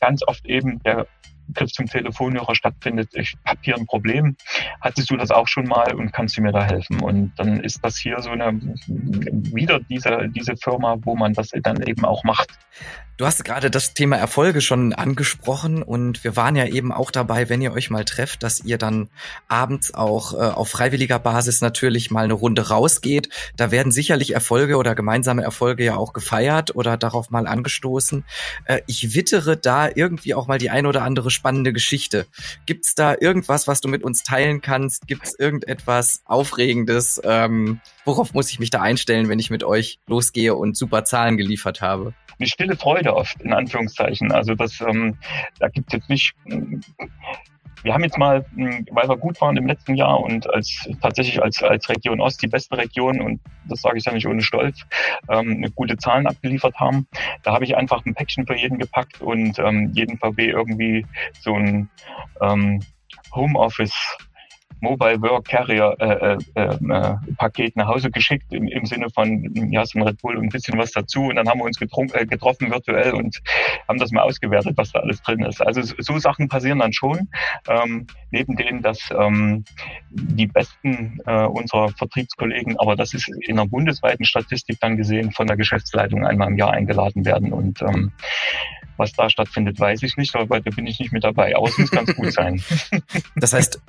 ganz 0.00 0.22
oft 0.26 0.44
eben 0.46 0.82
der 0.82 1.06
Griff 1.54 1.72
zum 1.72 1.86
Telefonhörer 1.86 2.54
stattfindet, 2.54 3.10
ich 3.14 3.34
habe 3.46 3.60
hier 3.62 3.76
ein 3.76 3.86
Problem, 3.86 4.36
hattest 4.80 5.10
du 5.10 5.16
das 5.16 5.30
auch 5.30 5.48
schon 5.48 5.66
mal 5.66 5.94
und 5.94 6.12
kannst 6.12 6.36
du 6.36 6.42
mir 6.42 6.52
da 6.52 6.64
helfen? 6.64 7.00
Und 7.00 7.32
dann 7.36 7.60
ist 7.60 7.82
das 7.82 7.96
hier 7.96 8.20
so 8.20 8.30
eine, 8.30 8.52
wieder 8.86 9.80
diese, 9.80 10.28
diese 10.28 10.56
Firma, 10.56 10.96
wo 11.02 11.16
man 11.16 11.32
das 11.32 11.50
dann 11.62 11.82
eben 11.82 12.04
auch 12.04 12.24
macht. 12.24 12.50
Du 13.18 13.26
hast 13.26 13.44
gerade 13.44 13.68
das 13.68 13.94
Thema 13.94 14.16
Erfolge 14.16 14.60
schon 14.60 14.92
angesprochen 14.92 15.82
und 15.82 16.22
wir 16.22 16.36
waren 16.36 16.54
ja 16.54 16.66
eben 16.66 16.92
auch 16.92 17.10
dabei, 17.10 17.48
wenn 17.48 17.60
ihr 17.60 17.72
euch 17.72 17.90
mal 17.90 18.04
trefft, 18.04 18.44
dass 18.44 18.60
ihr 18.60 18.78
dann 18.78 19.08
abends 19.48 19.92
auch 19.92 20.34
äh, 20.34 20.36
auf 20.36 20.68
freiwilliger 20.68 21.18
Basis 21.18 21.60
natürlich 21.60 22.12
mal 22.12 22.22
eine 22.22 22.34
Runde 22.34 22.68
rausgeht. 22.68 23.28
Da 23.56 23.72
werden 23.72 23.90
sicherlich 23.90 24.34
Erfolge 24.34 24.76
oder 24.76 24.94
gemeinsame 24.94 25.42
Erfolge 25.42 25.82
ja 25.82 25.96
auch 25.96 26.12
gefeiert 26.12 26.76
oder 26.76 26.96
darauf 26.96 27.30
mal 27.30 27.48
angestoßen. 27.48 28.24
Äh, 28.66 28.82
ich 28.86 29.16
wittere 29.16 29.56
da 29.56 29.88
irgendwie 29.92 30.36
auch 30.36 30.46
mal 30.46 30.58
die 30.58 30.70
ein 30.70 30.86
oder 30.86 31.02
andere 31.02 31.32
spannende 31.32 31.72
Geschichte. 31.72 32.28
Gibt's 32.66 32.94
da 32.94 33.16
irgendwas, 33.18 33.66
was 33.66 33.80
du 33.80 33.88
mit 33.88 34.04
uns 34.04 34.22
teilen 34.22 34.60
kannst? 34.60 35.08
Gibt's 35.08 35.34
irgendetwas 35.36 36.22
Aufregendes? 36.24 37.20
Ähm, 37.24 37.80
worauf 38.08 38.34
muss 38.34 38.50
ich 38.50 38.58
mich 38.58 38.70
da 38.70 38.80
einstellen, 38.80 39.28
wenn 39.28 39.38
ich 39.38 39.50
mit 39.50 39.62
euch 39.62 40.00
losgehe 40.08 40.54
und 40.54 40.76
super 40.76 41.04
Zahlen 41.04 41.36
geliefert 41.36 41.80
habe? 41.80 42.14
eine 42.38 42.46
stille 42.46 42.76
Freude 42.76 43.14
oft, 43.14 43.40
in 43.42 43.52
Anführungszeichen. 43.52 44.32
Also 44.32 44.54
das, 44.54 44.80
ähm, 44.80 45.16
da 45.58 45.68
gibt 45.68 45.88
es 45.88 45.94
jetzt 45.94 46.08
nicht. 46.08 46.34
Wir 47.82 47.94
haben 47.94 48.02
jetzt 48.02 48.18
mal, 48.18 48.44
hm, 48.54 48.86
weil 48.90 49.08
wir 49.08 49.16
gut 49.16 49.40
waren 49.40 49.56
im 49.56 49.66
letzten 49.66 49.94
Jahr 49.94 50.20
und 50.20 50.48
als 50.52 50.88
tatsächlich 51.00 51.42
als, 51.42 51.62
als 51.62 51.88
Region 51.88 52.20
Ost 52.20 52.42
die 52.42 52.48
beste 52.48 52.76
Region, 52.76 53.20
und 53.20 53.40
das 53.68 53.82
sage 53.82 53.98
ich 53.98 54.04
ja 54.04 54.12
nicht 54.12 54.26
ohne 54.26 54.42
Stolz, 54.42 54.84
ähm, 55.28 55.64
gute 55.74 55.96
Zahlen 55.96 56.26
abgeliefert 56.26 56.76
haben. 56.76 57.06
Da 57.42 57.52
habe 57.52 57.64
ich 57.64 57.76
einfach 57.76 58.04
ein 58.04 58.14
Päckchen 58.14 58.46
für 58.46 58.56
jeden 58.56 58.78
gepackt 58.78 59.20
und 59.20 59.58
ähm, 59.58 59.92
jeden 59.94 60.18
VW 60.18 60.48
irgendwie 60.48 61.06
so 61.40 61.54
ein 61.54 61.88
ähm, 62.40 62.80
Homeoffice 63.34 64.16
Mobile 64.80 65.20
Work 65.22 65.48
Carrier 65.48 65.96
äh, 65.98 66.36
äh, 66.54 66.60
äh, 66.60 67.16
Paket 67.36 67.76
nach 67.76 67.88
Hause 67.88 68.10
geschickt 68.10 68.46
im, 68.50 68.68
im 68.68 68.86
Sinne 68.86 69.08
von 69.10 69.42
ja 69.70 69.84
so 69.84 69.98
ein 69.98 70.06
Red 70.06 70.20
Bull 70.20 70.36
und 70.36 70.44
ein 70.44 70.48
bisschen 70.48 70.78
was 70.78 70.92
dazu 70.92 71.22
und 71.22 71.36
dann 71.36 71.48
haben 71.48 71.60
wir 71.60 71.64
uns 71.64 71.80
äh, 71.80 72.26
getroffen 72.26 72.70
virtuell 72.70 73.12
und 73.12 73.38
haben 73.88 73.98
das 73.98 74.10
mal 74.10 74.22
ausgewertet, 74.22 74.76
was 74.76 74.92
da 74.92 75.00
alles 75.00 75.20
drin 75.22 75.42
ist. 75.42 75.60
Also 75.60 75.82
so 75.82 76.18
Sachen 76.18 76.48
passieren 76.48 76.78
dann 76.78 76.92
schon. 76.92 77.28
Ähm, 77.68 78.06
neben 78.30 78.56
denen, 78.56 78.82
dass 78.82 79.10
ähm, 79.10 79.64
die 80.10 80.46
besten 80.46 81.20
äh, 81.26 81.44
unserer 81.44 81.88
Vertriebskollegen, 81.90 82.78
aber 82.78 82.96
das 82.96 83.14
ist 83.14 83.28
in 83.46 83.58
einer 83.58 83.68
bundesweiten 83.68 84.24
Statistik 84.24 84.78
dann 84.80 84.96
gesehen 84.96 85.32
von 85.32 85.46
der 85.46 85.56
Geschäftsleitung 85.56 86.26
einmal 86.26 86.48
im 86.48 86.56
Jahr 86.56 86.72
eingeladen 86.72 87.24
werden 87.24 87.52
und 87.52 87.82
ähm, 87.82 88.12
was 88.98 89.12
da 89.12 89.30
stattfindet, 89.30 89.80
weiß 89.80 90.02
ich 90.02 90.16
nicht, 90.16 90.34
aber 90.34 90.60
da 90.60 90.70
bin 90.70 90.86
ich 90.86 90.98
nicht 90.98 91.12
mit 91.12 91.24
dabei. 91.24 91.54
Es 91.66 91.78
muss 91.78 91.90
ganz 91.90 92.14
gut 92.14 92.32
sein. 92.32 92.62
Das 93.36 93.52
heißt, 93.52 93.80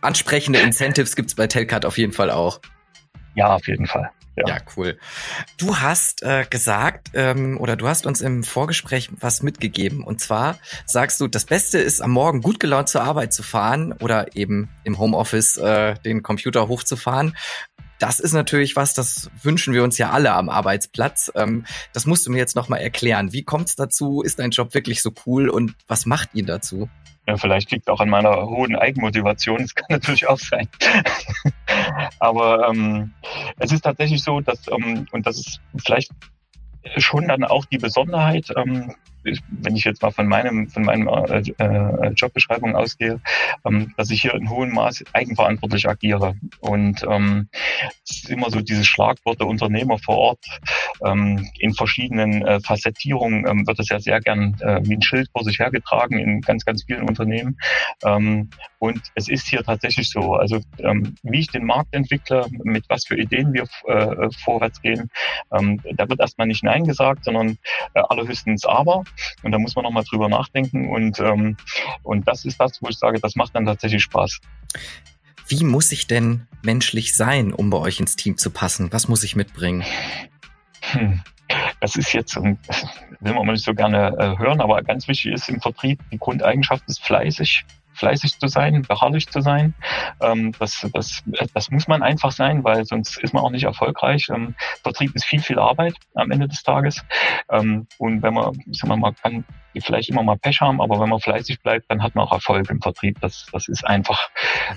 ansprechende 0.00 0.58
Incentives 0.58 1.14
gibt's 1.14 1.34
bei 1.34 1.46
Telcat 1.46 1.84
auf 1.84 1.98
jeden 1.98 2.12
Fall 2.12 2.30
auch. 2.30 2.60
Ja, 3.34 3.54
auf 3.54 3.66
jeden 3.68 3.86
Fall. 3.86 4.10
Ja. 4.36 4.54
ja, 4.54 4.60
cool. 4.76 4.98
Du 5.56 5.78
hast 5.78 6.22
äh, 6.22 6.44
gesagt 6.48 7.10
ähm, 7.14 7.58
oder 7.58 7.76
du 7.76 7.88
hast 7.88 8.06
uns 8.06 8.20
im 8.20 8.44
Vorgespräch 8.44 9.10
was 9.18 9.42
mitgegeben. 9.42 10.04
Und 10.04 10.20
zwar 10.20 10.58
sagst 10.86 11.20
du, 11.20 11.26
das 11.26 11.44
Beste 11.44 11.78
ist 11.78 12.00
am 12.00 12.10
Morgen 12.10 12.40
gut 12.40 12.60
gelaunt 12.60 12.88
zur 12.88 13.02
Arbeit 13.02 13.32
zu 13.32 13.42
fahren 13.42 13.92
oder 13.92 14.36
eben 14.36 14.68
im 14.84 14.98
Homeoffice 14.98 15.56
äh, 15.56 15.94
den 16.04 16.22
Computer 16.22 16.68
hochzufahren 16.68 17.36
das 17.98 18.20
ist 18.20 18.32
natürlich 18.32 18.76
was, 18.76 18.94
das 18.94 19.30
wünschen 19.42 19.74
wir 19.74 19.82
uns 19.82 19.98
ja 19.98 20.10
alle 20.10 20.32
am 20.32 20.48
Arbeitsplatz. 20.48 21.32
Ähm, 21.34 21.64
das 21.92 22.06
musst 22.06 22.26
du 22.26 22.30
mir 22.30 22.38
jetzt 22.38 22.56
nochmal 22.56 22.80
erklären. 22.80 23.32
Wie 23.32 23.42
kommt 23.42 23.68
es 23.68 23.76
dazu? 23.76 24.22
Ist 24.22 24.38
dein 24.38 24.50
Job 24.50 24.74
wirklich 24.74 25.02
so 25.02 25.12
cool 25.26 25.48
und 25.48 25.74
was 25.86 26.06
macht 26.06 26.34
ihn 26.34 26.46
dazu? 26.46 26.88
Ja, 27.26 27.36
vielleicht 27.36 27.70
liegt 27.70 27.90
auch 27.90 28.00
an 28.00 28.08
meiner 28.08 28.46
hohen 28.46 28.74
Eigenmotivation. 28.74 29.58
Das 29.58 29.74
kann 29.74 29.86
natürlich 29.90 30.26
auch 30.26 30.38
sein. 30.38 30.68
Aber 32.18 32.68
ähm, 32.68 33.12
es 33.58 33.70
ist 33.70 33.82
tatsächlich 33.82 34.22
so, 34.22 34.40
dass, 34.40 34.66
ähm, 34.68 35.06
und 35.12 35.26
das 35.26 35.38
ist 35.38 35.60
vielleicht 35.76 36.10
schon 36.96 37.28
dann 37.28 37.44
auch 37.44 37.66
die 37.66 37.78
Besonderheit, 37.78 38.46
ähm, 38.56 38.94
wenn 39.22 39.76
ich 39.76 39.84
jetzt 39.84 40.02
mal 40.02 40.10
von 40.10 40.26
meinem 40.26 40.68
von 40.68 40.84
meinem 40.84 41.08
äh, 41.08 41.40
äh, 41.58 42.08
Jobbeschreibung 42.10 42.74
ausgehe, 42.76 43.20
ähm, 43.64 43.92
dass 43.96 44.10
ich 44.10 44.22
hier 44.22 44.34
in 44.34 44.48
hohem 44.50 44.72
Maß 44.72 45.04
eigenverantwortlich 45.12 45.88
agiere 45.88 46.34
und 46.60 47.04
ähm, 47.08 47.48
es 48.08 48.24
ist 48.24 48.30
immer 48.30 48.50
so 48.50 48.60
dieses 48.60 48.86
Schlagwort 48.86 49.40
der 49.40 49.46
Unternehmer 49.46 49.98
vor 49.98 50.18
Ort 50.18 50.44
ähm, 51.04 51.48
in 51.58 51.74
verschiedenen 51.74 52.46
äh, 52.46 52.60
Facettierungen 52.60 53.46
ähm, 53.46 53.66
wird 53.66 53.78
das 53.78 53.88
ja 53.88 53.98
sehr 54.00 54.20
gern 54.20 54.56
äh, 54.60 54.80
wie 54.84 54.94
ein 54.94 55.02
Schild 55.02 55.28
vor 55.32 55.44
sich 55.44 55.58
hergetragen 55.58 56.18
in 56.18 56.40
ganz, 56.40 56.64
ganz 56.64 56.84
vielen 56.84 57.08
Unternehmen. 57.08 57.56
Ähm, 58.04 58.50
und 58.78 59.00
es 59.14 59.28
ist 59.28 59.48
hier 59.48 59.62
tatsächlich 59.62 60.10
so, 60.10 60.34
also 60.34 60.60
ähm, 60.78 61.14
wie 61.22 61.40
ich 61.40 61.48
den 61.48 61.64
Markt 61.64 61.94
entwickle, 61.94 62.46
mit 62.62 62.84
was 62.88 63.04
für 63.06 63.16
Ideen 63.16 63.52
wir 63.52 63.64
äh, 63.86 64.30
vorwärts 64.44 64.80
gehen, 64.80 65.10
ähm, 65.52 65.80
da 65.94 66.08
wird 66.08 66.20
erstmal 66.20 66.46
nicht 66.46 66.62
Nein 66.62 66.84
gesagt, 66.84 67.24
sondern 67.24 67.58
äh, 67.94 68.00
allerhöchstens 68.08 68.64
Aber. 68.64 69.04
Und 69.42 69.52
da 69.52 69.58
muss 69.58 69.74
man 69.76 69.84
nochmal 69.84 70.04
drüber 70.04 70.28
nachdenken. 70.28 70.88
Und, 70.88 71.20
ähm, 71.20 71.56
und 72.02 72.26
das 72.28 72.44
ist 72.44 72.60
das, 72.60 72.80
wo 72.82 72.88
ich 72.88 72.98
sage, 72.98 73.20
das 73.20 73.36
macht 73.36 73.54
dann 73.54 73.66
tatsächlich 73.66 74.02
Spaß. 74.02 74.40
Wie 75.48 75.64
muss 75.64 75.92
ich 75.92 76.06
denn 76.06 76.46
menschlich 76.62 77.16
sein, 77.16 77.52
um 77.52 77.70
bei 77.70 77.78
euch 77.78 78.00
ins 78.00 78.16
Team 78.16 78.36
zu 78.36 78.50
passen? 78.50 78.92
Was 78.92 79.08
muss 79.08 79.22
ich 79.24 79.36
mitbringen? 79.36 79.84
Hm. 80.92 81.20
Das 81.80 81.96
ist 81.96 82.12
jetzt, 82.12 82.36
will 82.36 82.56
man 83.20 83.46
nicht 83.46 83.64
so 83.64 83.72
gerne 83.72 84.14
äh, 84.18 84.38
hören, 84.38 84.60
aber 84.60 84.82
ganz 84.82 85.08
wichtig 85.08 85.32
ist 85.32 85.48
im 85.48 85.60
Vertrieb, 85.60 86.00
die 86.12 86.18
Grundeigenschaft 86.18 86.84
ist 86.88 87.02
fleißig, 87.02 87.64
fleißig 87.98 88.38
zu 88.38 88.48
sein, 88.48 88.82
beharrlich 88.82 89.28
zu 89.28 89.40
sein. 89.40 89.74
Ähm, 90.20 90.52
das, 90.58 90.86
das, 90.92 91.22
das 91.54 91.70
muss 91.70 91.88
man 91.88 92.02
einfach 92.02 92.32
sein, 92.32 92.64
weil 92.64 92.84
sonst 92.84 93.18
ist 93.18 93.34
man 93.34 93.42
auch 93.42 93.50
nicht 93.50 93.64
erfolgreich. 93.64 94.28
Ähm, 94.30 94.54
Vertrieb 94.82 95.14
ist 95.14 95.24
viel, 95.24 95.40
viel 95.40 95.58
Arbeit 95.58 95.94
am 96.14 96.30
Ende 96.30 96.48
des 96.48 96.62
Tages. 96.62 97.04
Ähm, 97.50 97.86
und 97.98 98.22
wenn 98.22 98.34
man, 98.34 98.54
sagen 98.72 98.88
wir 98.88 98.96
mal, 98.96 99.14
kann 99.14 99.44
die 99.78 99.84
vielleicht 99.84 100.10
immer 100.10 100.22
mal 100.22 100.36
Pech 100.36 100.60
haben, 100.60 100.80
aber 100.80 101.00
wenn 101.00 101.08
man 101.08 101.20
fleißig 101.20 101.60
bleibt, 101.60 101.90
dann 101.90 102.02
hat 102.02 102.14
man 102.14 102.26
auch 102.26 102.32
Erfolg 102.32 102.68
im 102.70 102.80
Vertrieb. 102.80 103.20
Das, 103.20 103.46
das 103.52 103.68
ist 103.68 103.86
einfach 103.86 104.28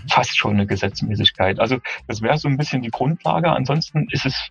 fast 0.10 0.38
schon 0.38 0.53
eine 0.53 0.67
Gesetzmäßigkeit. 0.67 1.60
Also 1.60 1.79
das 2.08 2.22
wäre 2.22 2.38
so 2.38 2.48
ein 2.48 2.58
bisschen 2.58 2.81
die 2.81 2.89
Grundlage. 2.89 3.51
Ansonsten 3.51 4.08
ist 4.12 4.25
es 4.25 4.50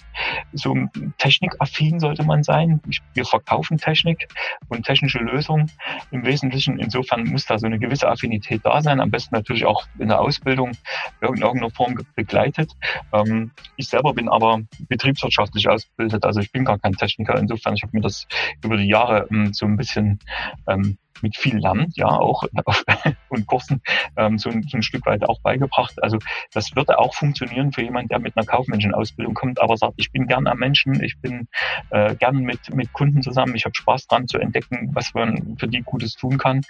so 0.53 0.75
technikaffin 1.19 2.01
sollte 2.01 2.25
man 2.25 2.43
sein. 2.43 2.81
Wir 3.15 3.25
verkaufen 3.25 3.79
Technik 3.79 4.29
und 4.69 4.85
technische 4.85 5.19
Lösungen 5.19 5.71
im 6.11 6.25
Wesentlichen. 6.25 6.79
Insofern 6.79 7.25
muss 7.25 7.47
da 7.47 7.59
so 7.59 7.67
eine 7.67 7.79
gewisse 7.79 8.09
Affinität 8.09 8.63
da 8.65 8.83
sein. 8.83 9.01
Am 9.01 9.11
besten 9.11 9.35
natürlich 9.35 9.67
auch 9.67 9.87
in 9.99 10.09
der 10.09 10.21
Ausbildung 10.21 10.73
in 11.21 11.43
irgendeiner 11.43 11.71
Form 11.71 11.97
begleitet. 12.15 12.73
Ähm, 13.13 13.53
ich 13.77 13.89
selber 13.89 14.15
bin 14.15 14.29
aber 14.29 14.61
betriebswirtschaftlich 14.89 15.69
ausgebildet. 15.69 16.25
Also 16.25 16.41
ich 16.41 16.51
bin 16.53 16.65
gar 16.65 16.79
kein 16.79 16.93
Techniker. 16.93 17.39
Insofern, 17.39 17.75
ich 17.75 17.83
habe 17.83 17.97
mir 17.97 18.03
das 18.03 18.27
über 18.65 18.77
die 18.77 18.89
Jahre 18.89 19.27
ähm, 19.31 19.53
so 19.53 19.67
ein 19.67 19.77
bisschen 19.77 20.19
ähm, 20.69 20.99
mit 21.23 21.37
viel 21.37 21.59
Lernen, 21.59 21.93
ja, 21.95 22.09
auch 22.09 22.45
und 23.29 23.47
Kursen 23.47 23.83
ähm, 24.17 24.39
so, 24.39 24.51
ein, 24.51 24.63
so 24.63 24.77
ein 24.77 24.83
Stück 24.83 25.07
weit 25.07 25.29
auch 25.29 25.41
beigebracht. 25.41 26.03
Also 26.03 26.19
das 26.53 26.75
würde 26.75 26.99
auch 26.99 27.15
funktionieren 27.15 27.73
für 27.73 27.83
jemanden, 27.83 28.09
der 28.09 28.19
mit 28.19 28.37
einer 28.37 28.47
kaufmännischen 28.47 28.95
Ausbildung 28.95 29.35
kommt, 29.35 29.61
aber 29.61 29.77
sagt, 29.77 29.95
ich 29.97 30.13
bin 30.13 30.27
gern 30.27 30.47
am 30.47 30.59
Menschen, 30.59 31.03
ich 31.03 31.19
bin 31.21 31.49
äh, 31.91 32.15
gern 32.15 32.37
mit, 32.39 32.75
mit 32.75 32.93
Kunden 32.93 33.23
zusammen, 33.23 33.55
ich 33.55 33.65
habe 33.65 33.75
Spaß 33.75 34.07
dran 34.07 34.29
zu 34.29 34.39
entdecken, 34.39 34.91
was 34.93 35.15
man 35.15 35.57
für 35.59 35.69
die 35.69 35.83
Gutes 35.83 36.15
tun 36.15 36.39
kann. 36.39 36.63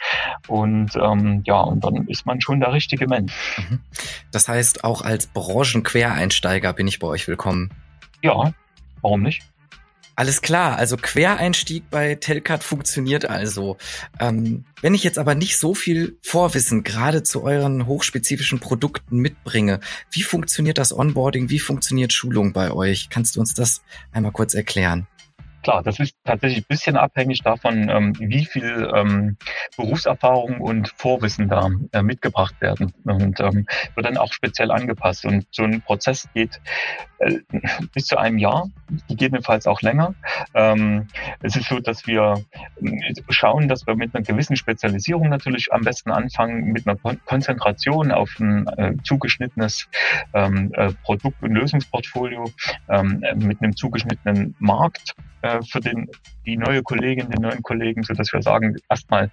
Und 0.49 0.97
ähm, 0.97 1.43
ja, 1.45 1.61
und 1.61 1.85
dann 1.85 2.07
ist 2.09 2.27
man 2.27 2.41
schon 2.41 2.61
der 2.61 2.73
richtige 2.73 3.07
Mensch. 3.07 3.33
Mhm. 3.59 3.81
Das 4.33 4.49
heißt, 4.49 4.85
auch 4.85 5.03
als 5.03 5.27
Branchenquereinsteiger 5.29 6.73
bin 6.73 6.89
ich 6.89 6.99
bei 6.99 7.07
euch 7.07 7.29
willkommen. 7.29 7.71
Ja, 8.23 8.53
warum 9.01 9.23
nicht? 9.23 9.43
Alles 10.21 10.43
klar, 10.43 10.77
also 10.77 10.99
Quereinstieg 10.99 11.89
bei 11.89 12.15
Telcat 12.15 12.63
funktioniert 12.63 13.25
also. 13.25 13.79
Ähm, 14.19 14.67
wenn 14.83 14.93
ich 14.93 15.03
jetzt 15.03 15.19
aber 15.19 15.35
nicht 15.35 15.57
so 15.57 15.75
viel 15.75 16.19
Vorwissen 16.21 16.83
gerade 16.83 17.23
zu 17.23 17.43
euren 17.43 17.87
hochspezifischen 17.87 18.61
Produkten 18.61 19.17
mitbringe, 19.17 19.81
wie 20.11 20.23
funktioniert 20.23 20.77
das 20.77 20.93
Onboarding, 20.93 21.49
wie 21.49 21.59
funktioniert 21.59 22.13
Schulung 22.13 22.53
bei 22.53 22.71
euch? 22.71 23.09
Kannst 23.09 23.37
du 23.37 23.41
uns 23.41 23.55
das 23.55 23.81
einmal 24.13 24.33
kurz 24.33 24.53
erklären? 24.53 25.07
Klar, 25.63 25.83
das 25.83 26.01
ist 26.01 26.17
tatsächlich 26.25 26.65
ein 26.65 26.69
bisschen 26.69 26.97
abhängig 26.97 27.43
davon, 27.43 27.91
ähm, 27.91 28.15
wie 28.19 28.47
viel 28.47 28.91
ähm, 28.95 29.37
Berufserfahrung 29.77 30.61
und 30.61 30.93
Vorwissen 30.97 31.49
da 31.49 31.69
äh, 31.93 32.03
mitgebracht 32.03 32.55
werden 32.61 32.95
und 33.05 33.41
ähm, 33.41 33.67
wird 33.95 34.07
dann 34.07 34.17
auch 34.17 34.33
speziell 34.33 34.71
angepasst. 34.71 35.27
Und 35.27 35.47
so 35.51 35.65
ein 35.65 35.83
Prozess 35.83 36.29
geht 36.33 36.61
äh, 37.19 37.41
bis 37.93 38.07
zu 38.07 38.17
einem 38.17 38.39
Jahr, 38.39 38.69
gegebenenfalls 39.09 39.67
auch 39.67 39.83
länger. 39.83 40.15
Es 41.43 41.57
ist 41.57 41.69
so, 41.69 41.79
dass 41.79 42.07
wir 42.07 42.43
äh, 42.83 43.15
schauen, 43.29 43.69
dass 43.69 43.87
wir 43.87 43.95
mit 43.97 44.15
einer 44.15 44.25
gewissen 44.25 44.57
Spezialisierung 44.57 45.29
natürlich 45.29 45.73
am 45.73 45.83
besten 45.83 46.11
anfangen, 46.11 46.73
mit 46.73 46.87
einer 46.87 46.97
Konzentration 47.27 48.13
auf 48.13 48.31
ein 48.41 49.01
zugeschnittenes 49.05 49.89
Produkt- 51.03 51.43
und 51.43 51.53
Lösungsportfolio, 51.53 52.51
mit 53.37 53.63
einem 53.63 53.77
zugeschnittenen 53.77 54.55
Markt 54.59 55.15
äh, 55.43 55.61
für 55.63 55.81
den, 55.81 56.09
die 56.47 56.57
neue 56.57 56.83
Kollegin, 56.83 57.31
den 57.31 57.43
neuen 57.43 57.63
Kollegen, 57.63 58.03
so 58.03 58.15
dass 58.15 58.33
wir 58.33 58.43
sagen, 58.43 58.77
erstmal 58.89 59.31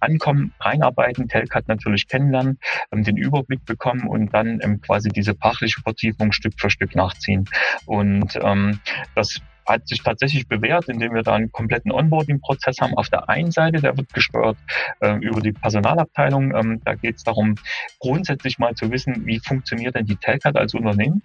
ankommen, 0.00 0.52
reinarbeiten, 0.60 1.28
Telcat 1.28 1.68
natürlich 1.68 2.08
kennenlernen, 2.08 2.58
ähm, 2.92 3.04
den 3.04 3.16
Überblick 3.16 3.64
bekommen 3.64 4.06
und 4.06 4.32
dann 4.34 4.60
ähm, 4.62 4.80
quasi 4.80 5.08
diese 5.08 5.34
fachliche 5.34 5.80
Vertiefung 5.80 6.32
Stück 6.32 6.54
für 6.58 6.70
Stück 6.70 6.94
nachziehen. 6.94 7.44
Und 7.86 8.38
ähm, 8.42 8.80
das 9.14 9.40
hat 9.66 9.88
sich 9.88 10.02
tatsächlich 10.02 10.46
bewährt, 10.46 10.88
indem 10.88 11.14
wir 11.14 11.22
da 11.22 11.34
einen 11.34 11.50
kompletten 11.50 11.90
Onboarding-Prozess 11.90 12.78
haben. 12.80 12.94
Auf 12.94 13.08
der 13.08 13.28
einen 13.28 13.50
Seite, 13.50 13.80
der 13.80 13.96
wird 13.96 14.12
gesteuert 14.12 14.56
äh, 15.00 15.16
über 15.16 15.40
die 15.40 15.52
Personalabteilung. 15.52 16.54
Ähm, 16.54 16.80
da 16.84 16.94
geht 16.94 17.16
es 17.16 17.24
darum, 17.24 17.56
grundsätzlich 17.98 18.58
mal 18.58 18.74
zu 18.74 18.90
wissen, 18.90 19.26
wie 19.26 19.40
funktioniert 19.40 19.96
denn 19.96 20.06
die 20.06 20.16
Telcat 20.16 20.56
als 20.56 20.74
Unternehmen 20.74 21.22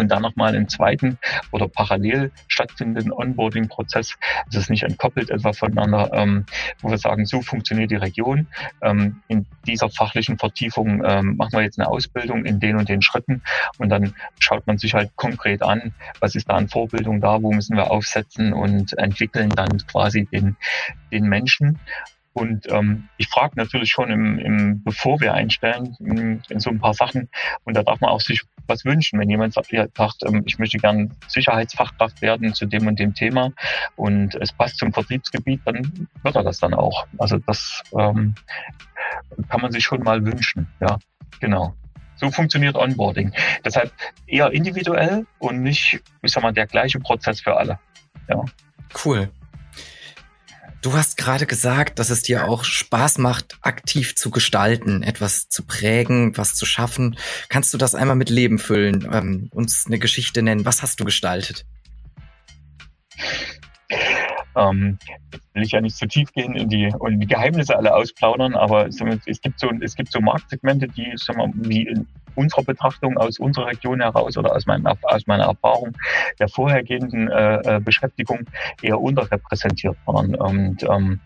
und 0.00 0.08
dann 0.08 0.22
nochmal 0.22 0.54
einen 0.54 0.68
zweiten 0.68 1.18
oder 1.52 1.68
parallel 1.68 2.32
stattfindenden 2.48 3.12
Onboarding-Prozess. 3.12 4.16
Das 4.46 4.56
ist 4.56 4.70
nicht 4.70 4.82
entkoppelt 4.82 5.30
etwa 5.30 5.52
voneinander, 5.52 6.10
ähm, 6.12 6.46
wo 6.80 6.90
wir 6.90 6.98
sagen, 6.98 7.26
so 7.26 7.42
funktioniert 7.42 7.90
die 7.90 7.96
Region. 7.96 8.46
Ähm, 8.82 9.22
in 9.28 9.46
dieser 9.66 9.90
fachlichen 9.90 10.38
Vertiefung 10.38 11.02
ähm, 11.04 11.36
machen 11.36 11.52
wir 11.52 11.62
jetzt 11.62 11.78
eine 11.78 11.88
Ausbildung 11.88 12.44
in 12.44 12.60
den 12.60 12.76
und 12.76 12.88
den 12.88 13.02
Schritten 13.02 13.42
und 13.78 13.88
dann 13.88 14.14
schaut 14.38 14.66
man 14.66 14.78
sich 14.78 14.94
halt 14.94 15.14
konkret 15.16 15.62
an, 15.62 15.94
was 16.20 16.34
ist 16.34 16.48
da 16.48 16.54
an 16.54 16.68
Vorbildung 16.68 17.20
da, 17.20 17.42
wo 17.42 17.52
müssen 17.52 17.76
wir 17.76 17.90
aufsetzen 17.90 18.52
und 18.52 18.96
entwickeln 18.98 19.50
dann 19.50 19.78
quasi 19.86 20.26
den, 20.26 20.56
den 21.12 21.24
Menschen. 21.24 21.78
Und 22.32 22.70
ähm, 22.70 23.08
ich 23.16 23.28
frage 23.28 23.54
natürlich 23.56 23.90
schon, 23.90 24.10
im, 24.10 24.38
im, 24.38 24.82
bevor 24.84 25.20
wir 25.20 25.34
einstellen, 25.34 25.96
in, 25.98 26.42
in, 26.48 26.60
so 26.60 26.70
ein 26.70 26.78
paar 26.78 26.94
Sachen. 26.94 27.28
Und 27.64 27.76
da 27.76 27.82
darf 27.82 28.00
man 28.00 28.10
auch 28.10 28.20
sich 28.20 28.42
was 28.66 28.84
wünschen. 28.84 29.18
Wenn 29.18 29.28
jemand 29.28 29.54
sagt, 29.54 29.72
ähm, 29.72 30.42
ich 30.46 30.58
möchte 30.58 30.78
gern 30.78 31.14
Sicherheitsfachkraft 31.26 32.22
werden 32.22 32.54
zu 32.54 32.66
dem 32.66 32.86
und 32.86 32.98
dem 32.98 33.14
Thema 33.14 33.52
und 33.96 34.36
es 34.36 34.52
passt 34.52 34.78
zum 34.78 34.92
Vertriebsgebiet, 34.92 35.60
dann 35.64 36.08
wird 36.22 36.36
er 36.36 36.44
das 36.44 36.60
dann 36.60 36.74
auch. 36.74 37.06
Also 37.18 37.38
das 37.38 37.82
ähm, 37.98 38.34
kann 39.48 39.60
man 39.60 39.72
sich 39.72 39.82
schon 39.82 40.02
mal 40.02 40.24
wünschen. 40.24 40.68
Ja, 40.80 40.98
genau. 41.40 41.74
So 42.14 42.30
funktioniert 42.30 42.76
Onboarding. 42.76 43.32
Deshalb 43.64 43.92
eher 44.26 44.52
individuell 44.52 45.26
und 45.38 45.62
nicht, 45.62 46.00
ich 46.22 46.32
sag 46.32 46.42
mal, 46.42 46.52
der 46.52 46.66
gleiche 46.66 47.00
Prozess 47.00 47.40
für 47.40 47.56
alle. 47.56 47.78
Ja. 48.28 48.44
Cool. 49.04 49.30
Du 50.82 50.94
hast 50.94 51.18
gerade 51.18 51.46
gesagt, 51.46 51.98
dass 51.98 52.08
es 52.08 52.22
dir 52.22 52.48
auch 52.48 52.64
Spaß 52.64 53.18
macht, 53.18 53.58
aktiv 53.60 54.16
zu 54.16 54.30
gestalten, 54.30 55.02
etwas 55.02 55.50
zu 55.50 55.66
prägen, 55.66 56.38
was 56.38 56.54
zu 56.54 56.64
schaffen. 56.64 57.18
Kannst 57.50 57.74
du 57.74 57.78
das 57.78 57.94
einmal 57.94 58.16
mit 58.16 58.30
Leben 58.30 58.58
füllen, 58.58 59.06
ähm, 59.12 59.50
uns 59.52 59.86
eine 59.86 59.98
Geschichte 59.98 60.42
nennen? 60.42 60.64
Was 60.64 60.82
hast 60.82 60.98
du 60.98 61.04
gestaltet? 61.04 61.66
Ähm, 64.56 64.98
will 65.52 65.62
ich 65.62 65.72
ja 65.72 65.82
nicht 65.82 65.96
zu 65.96 66.08
tief 66.08 66.32
gehen 66.32 66.54
in 66.54 66.70
die, 66.70 66.90
und 66.98 67.20
die 67.20 67.26
Geheimnisse 67.26 67.76
alle 67.76 67.94
ausplaudern, 67.94 68.54
aber 68.54 68.86
es, 68.86 68.98
es, 69.26 69.40
gibt 69.42 69.60
so, 69.60 69.70
es 69.82 69.94
gibt 69.94 70.10
so 70.10 70.20
Marktsegmente, 70.20 70.88
die, 70.88 71.12
sagen 71.16 71.52
wir, 71.56 71.68
wie 71.68 71.86
in 71.88 72.06
unserer 72.34 72.64
Betrachtung 72.64 73.16
aus 73.16 73.38
unserer 73.38 73.66
Region 73.66 74.00
heraus 74.00 74.36
oder 74.36 74.54
aus, 74.54 74.66
meinem, 74.66 74.86
aus 74.86 75.26
meiner 75.26 75.44
Erfahrung 75.44 75.96
der 76.38 76.48
vorhergehenden 76.48 77.28
äh, 77.28 77.76
äh 77.76 77.80
Beschäftigung 77.80 78.40
eher 78.82 79.00
unterrepräsentiert 79.00 79.96
waren. 80.06 80.34
Und 80.34 80.82
ähm, 80.82 81.20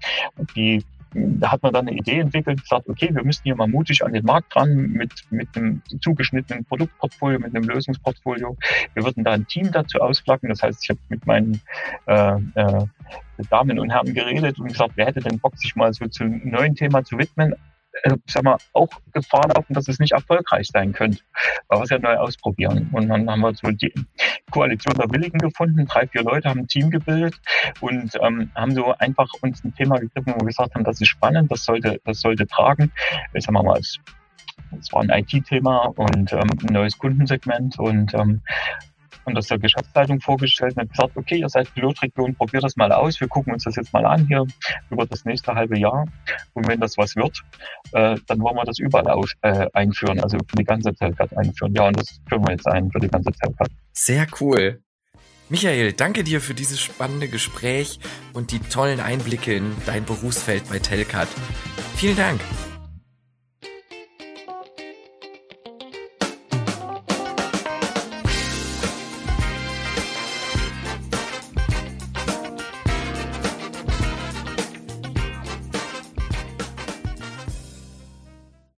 die 0.56 0.84
da 1.14 1.52
hat 1.52 1.62
man 1.62 1.73
dann 1.73 1.87
eine 1.88 1.96
Idee 1.96 2.18
entwickelt, 2.18 2.62
gesagt, 2.62 2.88
okay, 2.88 3.08
wir 3.12 3.25
müssen 3.25 3.42
hier 3.44 3.54
mal 3.54 3.68
mutig 3.68 4.04
an 4.04 4.12
den 4.12 4.25
Markt 4.25 4.54
ran 4.56 4.75
mit, 4.75 5.12
mit 5.30 5.49
einem 5.56 5.80
zugeschnittenen 6.00 6.64
Produktportfolio, 6.64 7.38
mit 7.38 7.54
einem 7.54 7.68
Lösungsportfolio. 7.68 8.56
Wir 8.94 9.04
würden 9.04 9.25
da 9.25 9.32
ein 9.32 9.46
Team 9.46 9.70
dazu 9.70 9.99
ausflacken. 9.99 10.49
Das 10.49 10.62
heißt, 10.62 10.82
ich 10.82 10.90
habe 10.90 11.00
mit 11.08 11.26
meinen 11.26 11.61
äh, 12.06 12.37
äh, 12.54 12.87
Damen 13.49 13.78
und 13.78 13.90
Herren 13.90 14.12
geredet 14.12 14.58
und 14.58 14.68
gesagt, 14.68 14.92
wer 14.96 15.06
hätte 15.06 15.20
denn 15.20 15.38
Bock, 15.38 15.56
sich 15.56 15.76
mal 15.76 15.92
so 15.92 16.06
zu 16.06 16.25
einem 16.25 16.50
neuen 16.50 16.75
Thema 16.75 17.04
zu 17.04 17.18
widmen? 17.18 17.54
Äh, 18.02 18.16
sag 18.26 18.44
mal, 18.44 18.56
auch 18.72 18.88
Gefahr 19.12 19.48
laufen, 19.54 19.74
dass 19.74 19.88
es 19.88 19.98
nicht 19.98 20.12
erfolgreich 20.12 20.68
sein 20.72 20.92
könnte. 20.92 21.18
Aber 21.68 21.82
was 21.82 21.90
ja 21.90 21.98
neu 21.98 22.16
ausprobieren. 22.16 22.90
Und 22.92 23.08
dann 23.08 23.30
haben 23.30 23.40
wir 23.40 23.54
so 23.54 23.70
die 23.70 23.92
Koalition 24.50 24.94
der 24.94 25.10
Willigen 25.10 25.38
gefunden. 25.38 25.86
Drei, 25.86 26.06
vier 26.06 26.22
Leute 26.22 26.48
haben 26.48 26.60
ein 26.60 26.68
Team 26.68 26.90
gebildet 26.90 27.40
und 27.80 28.10
ähm, 28.20 28.50
haben 28.54 28.74
so 28.74 28.94
einfach 28.98 29.28
uns 29.42 29.62
ein 29.64 29.74
Thema 29.74 29.98
gegriffen, 29.98 30.34
wo 30.34 30.40
wir 30.40 30.46
gesagt 30.46 30.74
haben, 30.74 30.84
das 30.84 31.00
ist 31.00 31.08
spannend, 31.08 31.50
das 31.50 31.64
sollte, 31.64 32.00
das 32.04 32.20
sollte 32.20 32.46
tragen. 32.46 32.90
Ich 33.32 33.44
sag 33.44 33.52
mal, 33.52 33.78
es, 33.78 33.98
es 34.78 34.92
war 34.92 35.02
ein 35.02 35.10
IT-Thema 35.10 35.92
und 35.96 36.32
ähm, 36.32 36.50
ein 36.62 36.72
neues 36.72 36.98
Kundensegment 36.98 37.78
und 37.78 38.12
ähm, 38.14 38.42
und 39.25 39.35
das 39.35 39.47
der 39.47 39.59
Geschäftsleitung 39.59 40.21
vorgestellt 40.21 40.76
und 40.76 40.83
hat 40.83 40.90
gesagt, 40.90 41.16
okay, 41.16 41.37
ihr 41.37 41.49
seid 41.49 41.73
Pilotregion, 41.75 42.35
probiert 42.35 42.64
das 42.64 42.76
mal 42.76 42.93
aus, 42.93 43.21
wir 43.21 43.28
gucken 43.28 43.52
uns 43.52 43.64
das 43.64 43.76
jetzt 43.76 43.93
mal 43.93 44.04
an 44.04 44.26
hier 44.26 44.47
über 44.90 45.07
das 45.07 45.25
nächste 45.25 45.54
halbe 45.54 45.78
Jahr 45.78 46.07
und 46.54 46.69
wenn 46.69 46.81
das 46.81 46.97
was 46.99 47.16
wird, 47.16 47.43
äh, 47.93 48.16
dann 48.26 48.40
wollen 48.40 48.57
wir 48.57 48.64
das 48.64 48.78
überall 48.78 49.09
aus, 49.09 49.33
äh, 49.43 49.66
einführen, 49.73 50.21
also 50.21 50.38
für 50.38 50.57
die 50.57 50.64
ganze 50.64 50.95
Telcat 50.95 51.37
einführen. 51.37 51.75
Ja, 51.75 51.88
und 51.88 51.99
das 51.99 52.21
führen 52.28 52.47
wir 52.47 52.52
jetzt 52.52 52.66
ein 52.66 52.90
für 52.90 53.00
die 53.00 53.09
ganze 53.09 53.33
Telcat. 53.33 53.69
Sehr 53.93 54.26
cool. 54.40 54.81
Michael, 55.50 55.93
danke 55.93 56.25
dir 56.25 56.40
für 56.40 56.54
dieses 56.54 56.81
spannende 56.81 57.28
Gespräch 57.28 57.99
und 58.33 58.50
die 58.50 58.61
tollen 58.61 59.00
Einblicke 59.00 59.54
in 59.54 59.76
dein 59.85 60.04
Berufsfeld 60.04 60.69
bei 60.71 60.78
Telcat. 60.78 61.28
Vielen 61.97 62.16
Dank. 62.16 62.40